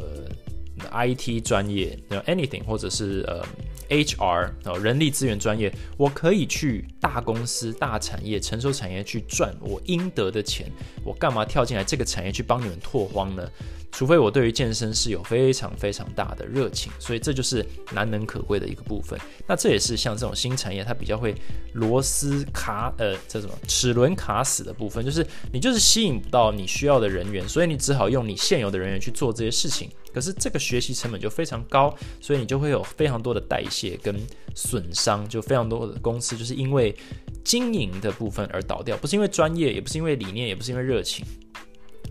[0.91, 3.43] IT 专业，有 anything，或者是呃
[3.89, 10.69] HR 哦，人力资源专业，我可以去大公司、大产业、成熟产业去赚我应得的钱，
[11.03, 13.49] 我干嘛跳进来这个产业去帮你们拓荒呢？
[13.91, 19.19] 除非我对于健身是有非常非常大的热情，所以这就是难能可贵的一个部分。
[19.47, 21.33] 那这也是像这种新产业，它比较会
[21.73, 29.89] 螺丝卡呃，这什么齿轮卡死的部分，就是你就是吸引不到你需要的人员，所以你只好用你现有的人员去做这些事情。
[30.13, 34.15] 可是这个学习成本就非常高，所以你就会有非常多的代谢跟
[34.55, 36.88] 损伤，就非常多的公司就是因为
[37.43, 41.25] 经营的部分而倒掉，不是因为专业，也不是因为理念，也不是因为热情。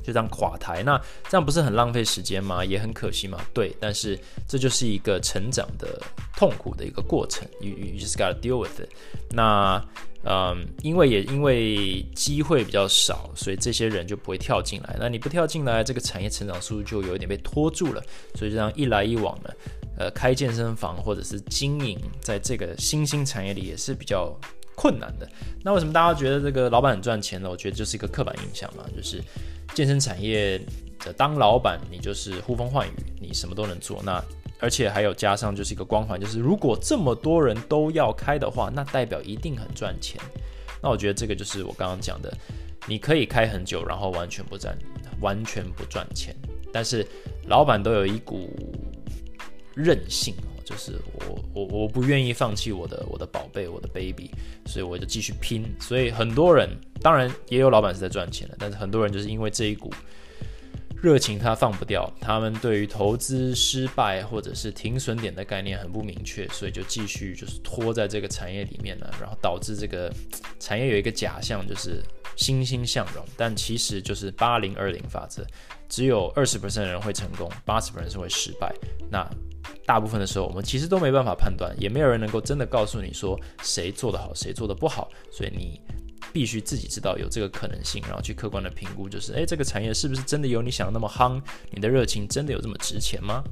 [0.01, 2.65] 就这样垮台，那这样不是很浪费时间吗？
[2.65, 3.39] 也很可惜吗。
[3.53, 6.01] 对，但是这就是一个成长的
[6.35, 8.89] 痛苦的一个过程，you you just gotta deal with it。
[9.31, 9.85] 那
[10.25, 14.97] 嗯，因为也因为机会比较少，所以这些人就不会跳进来。
[14.99, 18.03] 那你不跳进来，这个产业成长速度就有一点被拖住了。
[18.35, 19.51] 所以这样一来一往呢，
[19.99, 24.35] 呃，开健身房或者是经营在这个新兴产业里也是比较
[24.79, 25.29] 困难的。
[25.65, 27.51] 那为什么大家觉得这个老板很赚钱呢？
[27.51, 29.21] 我觉得就是一个刻板印象嘛，就是。
[29.75, 30.59] 健身产业
[30.99, 34.03] 的当老板，你就是呼风唤雨，你什么都能做。
[34.03, 34.21] 那
[34.59, 40.19] 而且还有加上就是一个光环，就是如果这么多人都要开的话，那代表一定很赚钱。
[40.83, 42.35] 那我觉得这个就是我刚刚讲的，
[42.87, 44.77] 你可以开很久，然后完全不赚，
[45.21, 46.35] 完全不赚钱。
[46.73, 47.07] 但是
[47.47, 48.49] 老板都有一股
[49.75, 50.35] 韧性。
[50.69, 54.31] 就是我我我不愿意放弃我的我的宝贝我的 baby，
[54.67, 55.65] 所以我就继续拼。
[55.81, 56.69] 所以很多人
[57.01, 59.91] 当然也有老板是在赚钱的，但是很多人就是因为这一股
[61.01, 70.13] 热情他放不掉，他们对于投资失败或者是停损点的概念很不明确，所以就继续就是拖在这个产业里面呢，然后导致这个
[70.61, 72.03] 产业有一个假象就是
[72.37, 75.47] 欣欣向荣，但其实就是八零二零法则，
[75.89, 78.75] 只有二十 percent 的人会成功，八十 percent 是会失败。
[79.11, 79.27] 那
[79.89, 85.11] 大部分的时候，我们其实都没办法判断，也没有人能够真的告诉你说谁做得好，谁做得不好。
[85.33, 85.81] 所以你
[86.31, 91.41] 必须自己知道有这个可能性，然后去客观的评估，就是诶，这个产业是不是真的有你想的那么夯？
[91.71, 93.43] 你的热情真的有这么值钱吗？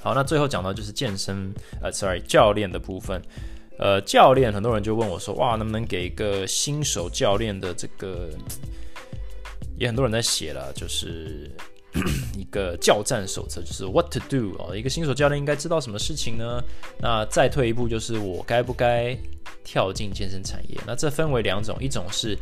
[0.00, 3.20] 好，那最后讲到就是健身，呃，sorry，教练的部分。
[3.78, 8.30] 呃，教练很多人就问我说，哇，能不能给一个新手教练的这个？
[9.76, 11.50] 也很多人在写了，就是。
[12.38, 16.62] 一个教战手册就是 What to do 哦，一个新手教练应该知道什么事情呢？
[16.98, 19.16] 那再退一步就是我该不该
[19.62, 20.78] 跳进健身产业？
[20.86, 22.36] 那这分为两种，一种是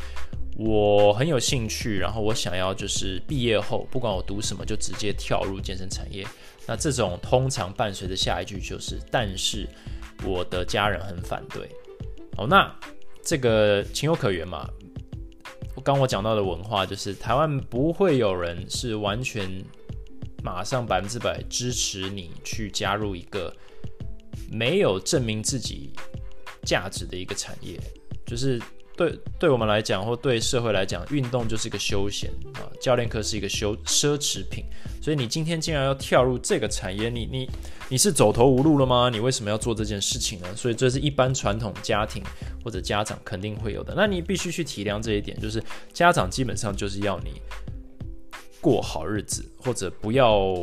[0.56, 6.26] 我很有兴趣，然后我想要就是毕业后不管我读什么就直接跳入健身产业。
[6.66, 9.68] 那这种通常伴随着下一句就是但是
[10.24, 11.68] 我的家人很反对。
[12.36, 12.72] 好，那
[13.24, 14.68] 这个情有可原嘛？
[15.82, 19.64] 刚我讲到的文化，就是台湾不会有人是完全
[20.42, 23.54] 马上百分之百支持你去加入一个
[24.50, 25.92] 没有证明自己
[26.64, 27.80] 价值的一个产业，
[28.26, 28.60] 就是。
[29.00, 34.66] 对，对我们来讲，或对社会来讲，运动就是一个休闲啊，教练课是一个奢奢侈品。
[35.00, 37.48] 所以你今天竟然要跳入这个产业，你你
[37.88, 39.08] 你是走投无路了吗？
[39.10, 40.54] 你为什么要做这件事情呢？
[40.54, 42.22] 所以这是一般传统家庭
[42.62, 43.94] 或者家长肯定会有的。
[43.96, 47.40] 那你必须去体谅这一点，就是家长基本上就是要你
[48.60, 50.54] 过好日子，或者不要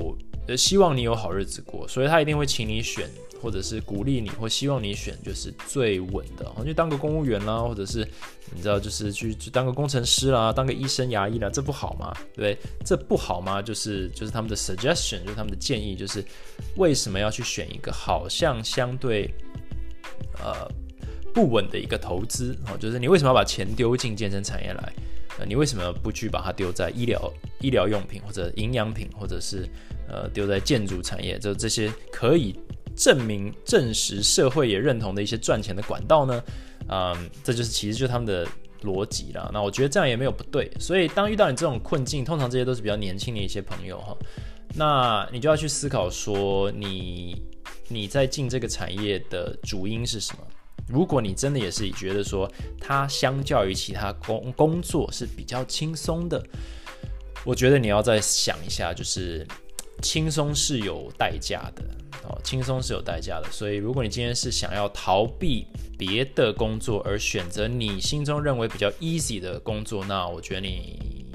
[0.56, 3.10] 希望你有好日子过，所以他一定会请你选。
[3.40, 8.00] 或者是鼓励你，或希望你选就是最稳的，好去当个公务员啦，或者是
[8.52, 12.12] 你知道，就是去去当个工程师啦，当个医生、牙医啦，这不好吗？
[12.34, 12.58] 对不对？
[12.84, 13.62] 这不好吗？
[13.62, 16.26] 就是就是他们的 suggestion，就是他们的建议，就是
[16.78, 19.32] 为什么要去选一个好像相对
[20.44, 20.68] 呃
[21.32, 22.58] 不稳的一个投资？
[22.72, 24.94] 哦，就是你为什么要把钱丢进健身产业来？
[25.38, 27.32] 呃，你为什么不去把它丢在医疗
[27.62, 29.70] 医疗用品或者营养品，或者是
[30.08, 31.38] 呃丢在建筑产业？
[31.40, 32.56] 就这些可以。
[33.00, 36.44] 证明、证实社会也认同的一些赚钱的管道呢？
[36.90, 38.44] 嗯，这就是其实就是他们的
[38.82, 39.52] 逻辑了。
[39.54, 40.68] 那我觉得这样也没有不对。
[40.80, 44.18] 所以当遇到你这种困境，通常这些都是比较年轻的一些朋友哈，
[44.74, 47.40] 那你就要去思考说，你
[47.88, 50.40] 你在进这个产业的主因是什么？
[50.88, 56.44] 如果你真的也是觉得说，它相较于其他工工作是比较轻松的，
[57.46, 59.46] 我觉得你要再想一下，就是
[60.02, 61.84] 轻松是有代价的。
[62.24, 65.66] 哦，轻松是有代价的，所以如果你今天是想要逃避
[65.98, 71.26] 别的工作而选择你心中认为比较 easy 的工作，那我觉得你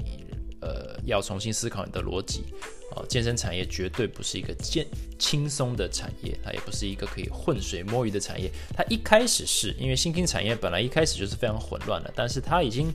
[0.61, 2.43] 呃要重新思考你的逻辑。
[2.95, 4.85] 哦，健身产业绝对不是一个健
[5.17, 8.51] 轻松的产业，它也不是一个可以浑水摸鱼的产业。
[8.75, 12.93] 它一开始是因为新兴产业本来一开始就是非常混乱的，但是它已经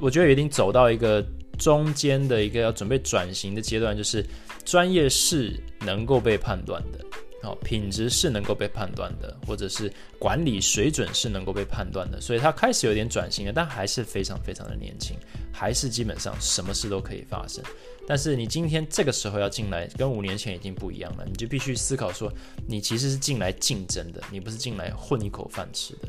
[0.00, 1.22] 我觉得已经走到一个
[1.58, 4.24] 中间的一个要准备转型的阶段，就是。
[4.64, 6.98] 专业是能够被判断的，
[7.42, 15.18] 好，品质是能够被判断的，或者是管理水准是能够被判断的，所以他开始有点转型了，但还是非常非常的年轻，
[15.52, 17.62] 还是基本上什么事都可以发生。
[18.08, 22.32] 但是你今天这个时候要进来，跟五年前已经不一样了，你就必须思考说，
[22.66, 26.08] 你其实是进来竞争的，你不是进来混一口饭吃的。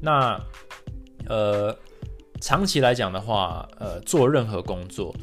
[0.00, 0.40] 那
[1.26, 1.78] 呃，
[2.40, 5.14] 长期来讲的话，呃，做任何工作，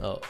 [0.00, 0.20] 呃。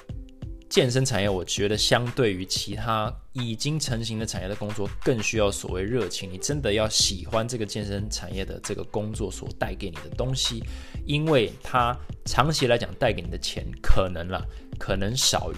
[0.69, 6.31] 健身产业，我觉得相对于其他已经成型的产业的工作，更需要所谓热情。
[6.31, 10.63] 你真的要喜欢这个健身产业的这个工作所带给你的东西，
[11.07, 11.97] 因为它
[12.27, 14.45] 长期来讲带给你的钱，可能啦，
[14.77, 15.57] 可能少于，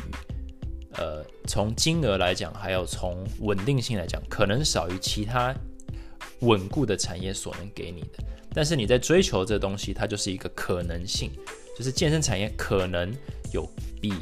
[0.92, 5.52] 呃，从金额来讲，还有从稳定性来讲，可能少于其他
[6.40, 8.22] 稳固的产业所能给你的。
[8.52, 11.30] 但是你在追求这东西，它就是一个可能性，
[11.76, 13.12] 就是健身产业可能
[13.52, 13.68] 有
[14.00, 14.12] 比。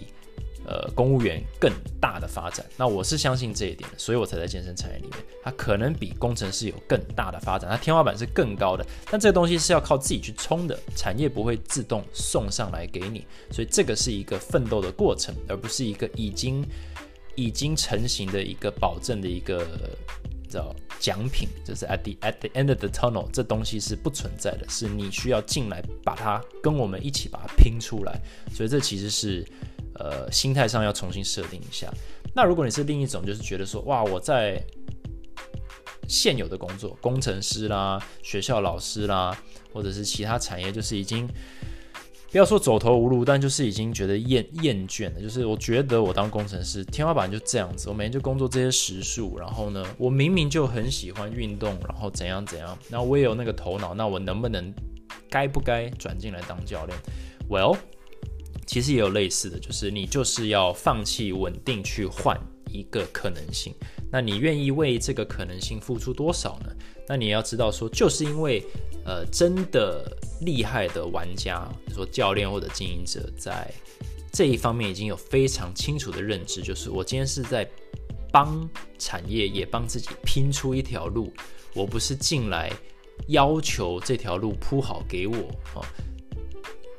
[0.68, 5.12] 呃，公务员更大的发展，那我是相信这一点，所以我才在健身产业里面。
[5.40, 8.84] 它可能比工程师有更大的发展，它天花板是更高的。
[9.08, 16.66] 但这个东西是要靠自己去冲的，产业不会自动送上来给你，所以这个是一个奋斗的过程，而不是一个已经
[17.36, 19.64] 已经成型的一个保证的一个
[20.48, 28.20] 叫奖品，就是 at the at the end of the tunnel，这东西是不存在的，是你需要进来把它跟我们一起把它拼出来，
[28.52, 29.46] 所以这其实是。
[29.98, 31.90] 呃，心态上要重新设定一下。
[32.34, 34.62] 那如果你是另一种，就是觉得说，哇，我在
[36.06, 39.34] 现有的工作，工程师啦、学校老师啦，
[39.72, 41.26] 或者是其他产业，就是已经
[42.30, 45.20] 不要说走投无路，但就是已经觉得厌厌倦了。
[45.20, 54.74] 就是我觉得我当工程师天花板就这样子，我每天就工作这些时数，然后呢，我明明就很喜欢运动，然后怎样怎样，那我也有那个头脑，那我能不能
[55.30, 56.98] 该不该转进来当教练
[57.48, 57.76] ？Well。
[58.66, 62.36] 其实也有类似的，就是你就是要放弃稳定去换
[62.68, 63.72] 一个可能性。
[64.10, 66.72] 那你愿意为这个可能性付出多少呢？
[67.08, 68.64] 那你要知道说，就是因为
[69.04, 73.72] 呃真的厉害的玩家，比如说教练或者经营者，在
[74.32, 77.68] 这一方面已经有非常清楚的认知，就是我今天是在
[78.32, 81.32] 帮产业也帮自己拼出一条路，
[81.74, 82.70] 我不是进来
[83.28, 85.36] 要求这条路铺好给我
[85.74, 85.80] 啊。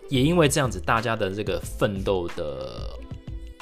[0.09, 2.97] 也因为这样子，大家的这个奋斗的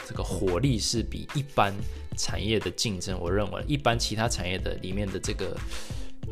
[0.08, 1.74] 这个火力是比一般
[2.16, 5.58] 产业的竞争，我认为一般其他产业的里面的这个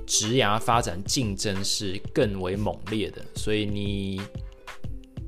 [0.06, 3.24] 职涯发展竞争是更为猛烈的。
[3.36, 4.22] 所以你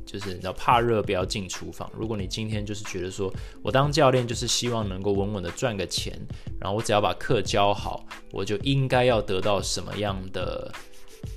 [0.06, 1.92] 就是你要怕热，不要进厨房。
[1.98, 6.20] 如果你今天就是觉得说我当教练就是希望能够稳稳的赚个钱，
[6.60, 10.72] 然后我只要把课教好，我就应该要得到什么样的？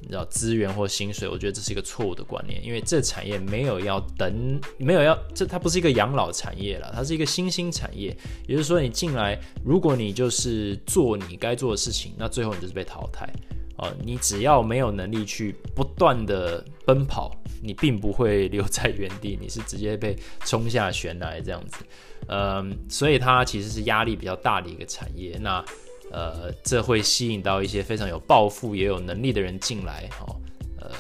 [0.09, 8.17] 你知道资源或薪水，我觉得这是一个错误的观念，因为这产业没有要等，没有要这，它不是一个养老产业了，它是一个新兴产业。
[8.47, 13.31] 也就是说，你进来，如果你就是做你该做的事情，那最后你就是被淘汰
[13.77, 13.93] 啊！
[14.03, 17.31] 你只要没有能力去不断的奔跑，
[17.63, 20.17] 你并不会留在原地，你是直接被
[20.47, 21.85] 冲下悬崖这样子。
[22.29, 25.39] 嗯，所以它其实是压力比较大的一个产业。
[25.39, 25.63] 那
[26.11, 30.37] 呃，这会吸引到一些非常有抱负也有能力的人进来，哈，
[30.81, 30.91] 呃，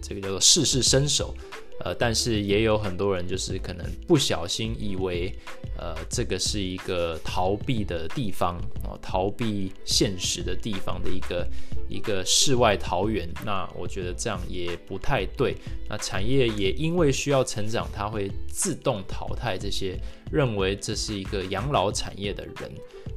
[0.00, 1.34] 这个叫做试试身手，
[1.80, 5.34] 呃，但是也有很多人就是可能不小心以为，
[5.76, 11.48] 呃，这个是一个逃避的地方，哦，逃避现实的地方的一个
[11.88, 13.28] 一个世外桃源。
[13.44, 15.56] 那我觉得这样也不太对。
[15.88, 19.98] 那产业也因为需要成长，它会自动淘汰这些
[20.30, 22.72] 认为这是一个养老产业的人。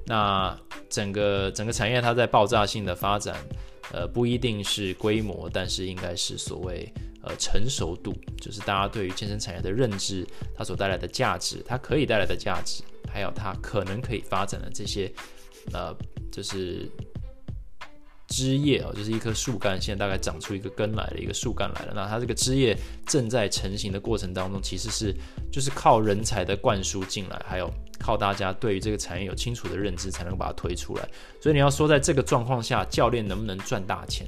[0.10, 3.36] 那整个整个产业它在爆炸性的发展，
[3.91, 6.91] 呃，不一定是规模，但是应该是所谓
[7.22, 10.26] 呃成熟度，就是大家对于健身产业的认知，
[10.58, 15.13] 它所带来的价值，它可以带来的价值，还有它可能可以发展的这些，
[15.74, 15.95] 呃，
[16.32, 16.89] 就是。
[18.29, 21.93] 枝叶啊，就是一棵树干，现在大概长出一个根来了，一个树干来了。
[21.95, 25.13] 那它这个枝叶正在成型的过程当中，其实是
[25.51, 31.09] 就是靠人才的灌输进来，还有靠大家对于这个产业有清楚的认知，才能把它推出来。
[31.41, 34.27] 所以你要说在这个状况下，教练能不能赚大钱？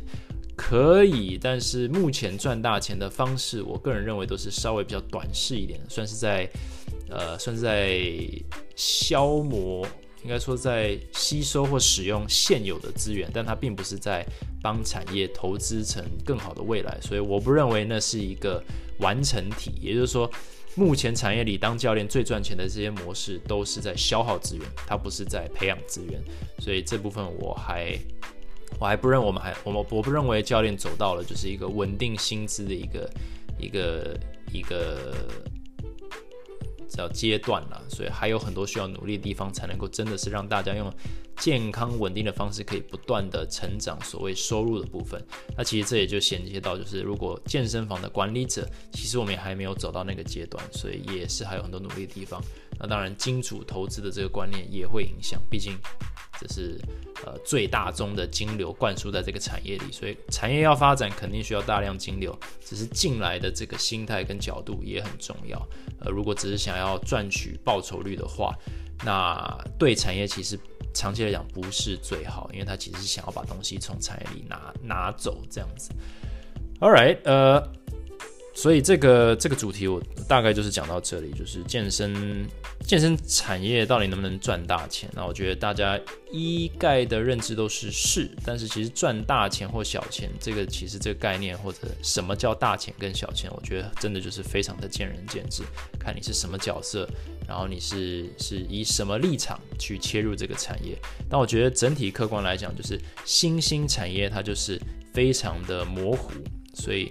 [0.57, 6.49] 可以，但是目前赚大钱的方式，我个人认为都是稍微比较短视一点，算是在
[7.09, 8.01] 呃，算是在
[8.75, 9.87] 消磨。
[10.23, 14.23] 应该说，在吸收或使用现有的资源，但它并不是在
[14.61, 18.63] 帮产业投资成更好的未来，所以我不认为那是一个
[18.99, 19.71] 完成体。
[19.81, 20.29] 也就是说，
[20.75, 26.21] 目前产业里当教练最赚钱的这些模式，都是在消耗资源，它不是在培养资源。
[26.59, 27.97] 所以这部分我还
[28.79, 33.09] 我还不认，我们还我们我不认为教练走到了就是一个稳定薪资的一个
[33.59, 34.19] 一个
[34.53, 35.15] 一个。
[36.99, 40.91] 要阶段了，所以还有很多需要努力的地方，才能够真的是让大家用
[41.37, 45.23] 健康稳定的方式，可以不断的成长所谓收入的部分。
[45.57, 52.41] 那其实这也就衔接到，就是如果健身房的管理者，其实我们也还没有走到那个阶段，所以也是还有很多努力的地方。
[52.79, 55.77] 那当然，金主投资的这个观念也会影响，毕竟
[56.41, 56.81] 这是
[57.23, 65.57] 呃最大宗的金流灌输在这个产业里，所以产业要发展肯定需要大量金流，只是进来的这个心态跟角度也很重要。
[65.99, 68.55] 呃，如果只是想要赚取报酬率的话，
[69.05, 70.59] 那对产业其实
[70.95, 75.91] 长期来讲不是最好，因为它其实是想要把东西从产业里拿拿走这样子。
[76.79, 77.80] All right，呃。
[78.53, 82.45] 所以这个这个主题我大概就是讲到这里，就是健身
[82.85, 85.09] 健身产业到底能不能赚大钱？
[85.13, 85.99] 那我觉得大家
[86.31, 95.63] 一概的认知都是是，但是其实赚大钱或小钱，这个其实这个概念或者什么叫大钱跟小钱，我觉得真的就是非常的见仁见智，
[95.97, 97.09] 看你是什么角色，
[97.47, 100.97] 然后你是是以什么立场去切入这个产业。
[101.29, 104.77] 但我觉得整体客观来讲，就是新兴产业它就是
[105.13, 106.31] 非常的模糊，
[106.73, 107.09] 所以。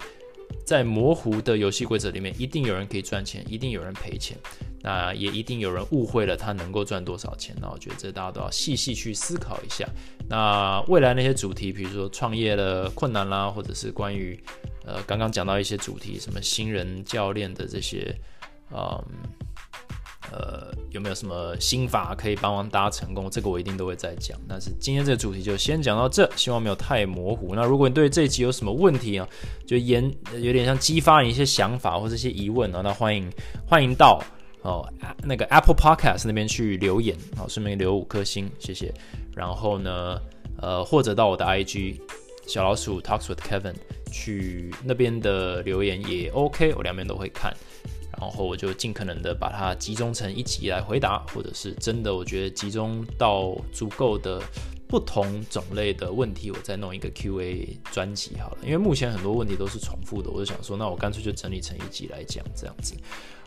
[0.71, 4.39] 在模糊的游戏规则里面，一定有人可以赚钱，一定有人赔钱，
[4.81, 7.57] 那也一定有人误会了他能够赚多少钱。
[7.61, 9.85] 那我觉得这大家都要细细去思考一下。
[10.29, 14.41] 那未来那些主题，比如说创业的困难啦，或者是关于
[14.87, 18.14] 呃刚刚讲到一些主题，什么新人教练的这些，
[18.71, 19.05] 嗯。
[20.31, 23.29] 呃，有没有什么心法可以帮忙大家成功？
[23.31, 24.39] 这个我一定都会再讲。
[24.47, 27.55] 但是今天这个主题就先讲到这，希望没有太模糊。
[27.55, 29.27] 那如果你对这一集有什么问题啊，
[29.66, 30.05] 就研
[30.41, 33.31] 有点像激发你一些想法或者一些疑问啊，那欢迎
[33.66, 34.23] 欢迎到
[34.62, 34.87] 哦
[35.25, 38.93] 那个 Apple Podcast 那边去留言，好，顺便留五颗星，谢谢。
[39.35, 40.21] 然后呢，
[40.61, 41.99] 呃，或者到我的 IG
[42.47, 43.75] 小老鼠 Talks with Kevin
[44.12, 47.57] 去那边的留言也 OK，我两边都会看。
[48.19, 54.43] 然后我就尽可能的把它集中成一集来回答，或者是真的我觉得集中到足够的
[54.89, 58.59] 不同种类的问题，我再弄一个 Q&A 专辑好了。
[58.63, 62.95] 因为目前很多问题都是重复的，我就想说，那我干脆就整理成一集来讲这样子。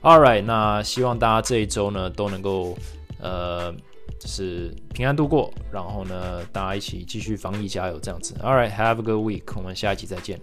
[0.01, 2.77] All right，那希望大家这一周呢都能够
[3.19, 3.73] 呃
[4.19, 8.33] 就是平安度过，然后呢大家一起继续防疫加油这样子。
[8.41, 10.39] All right，have a good week，我们下一集再见。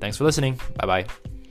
[0.00, 1.43] Thanks for listening，拜拜。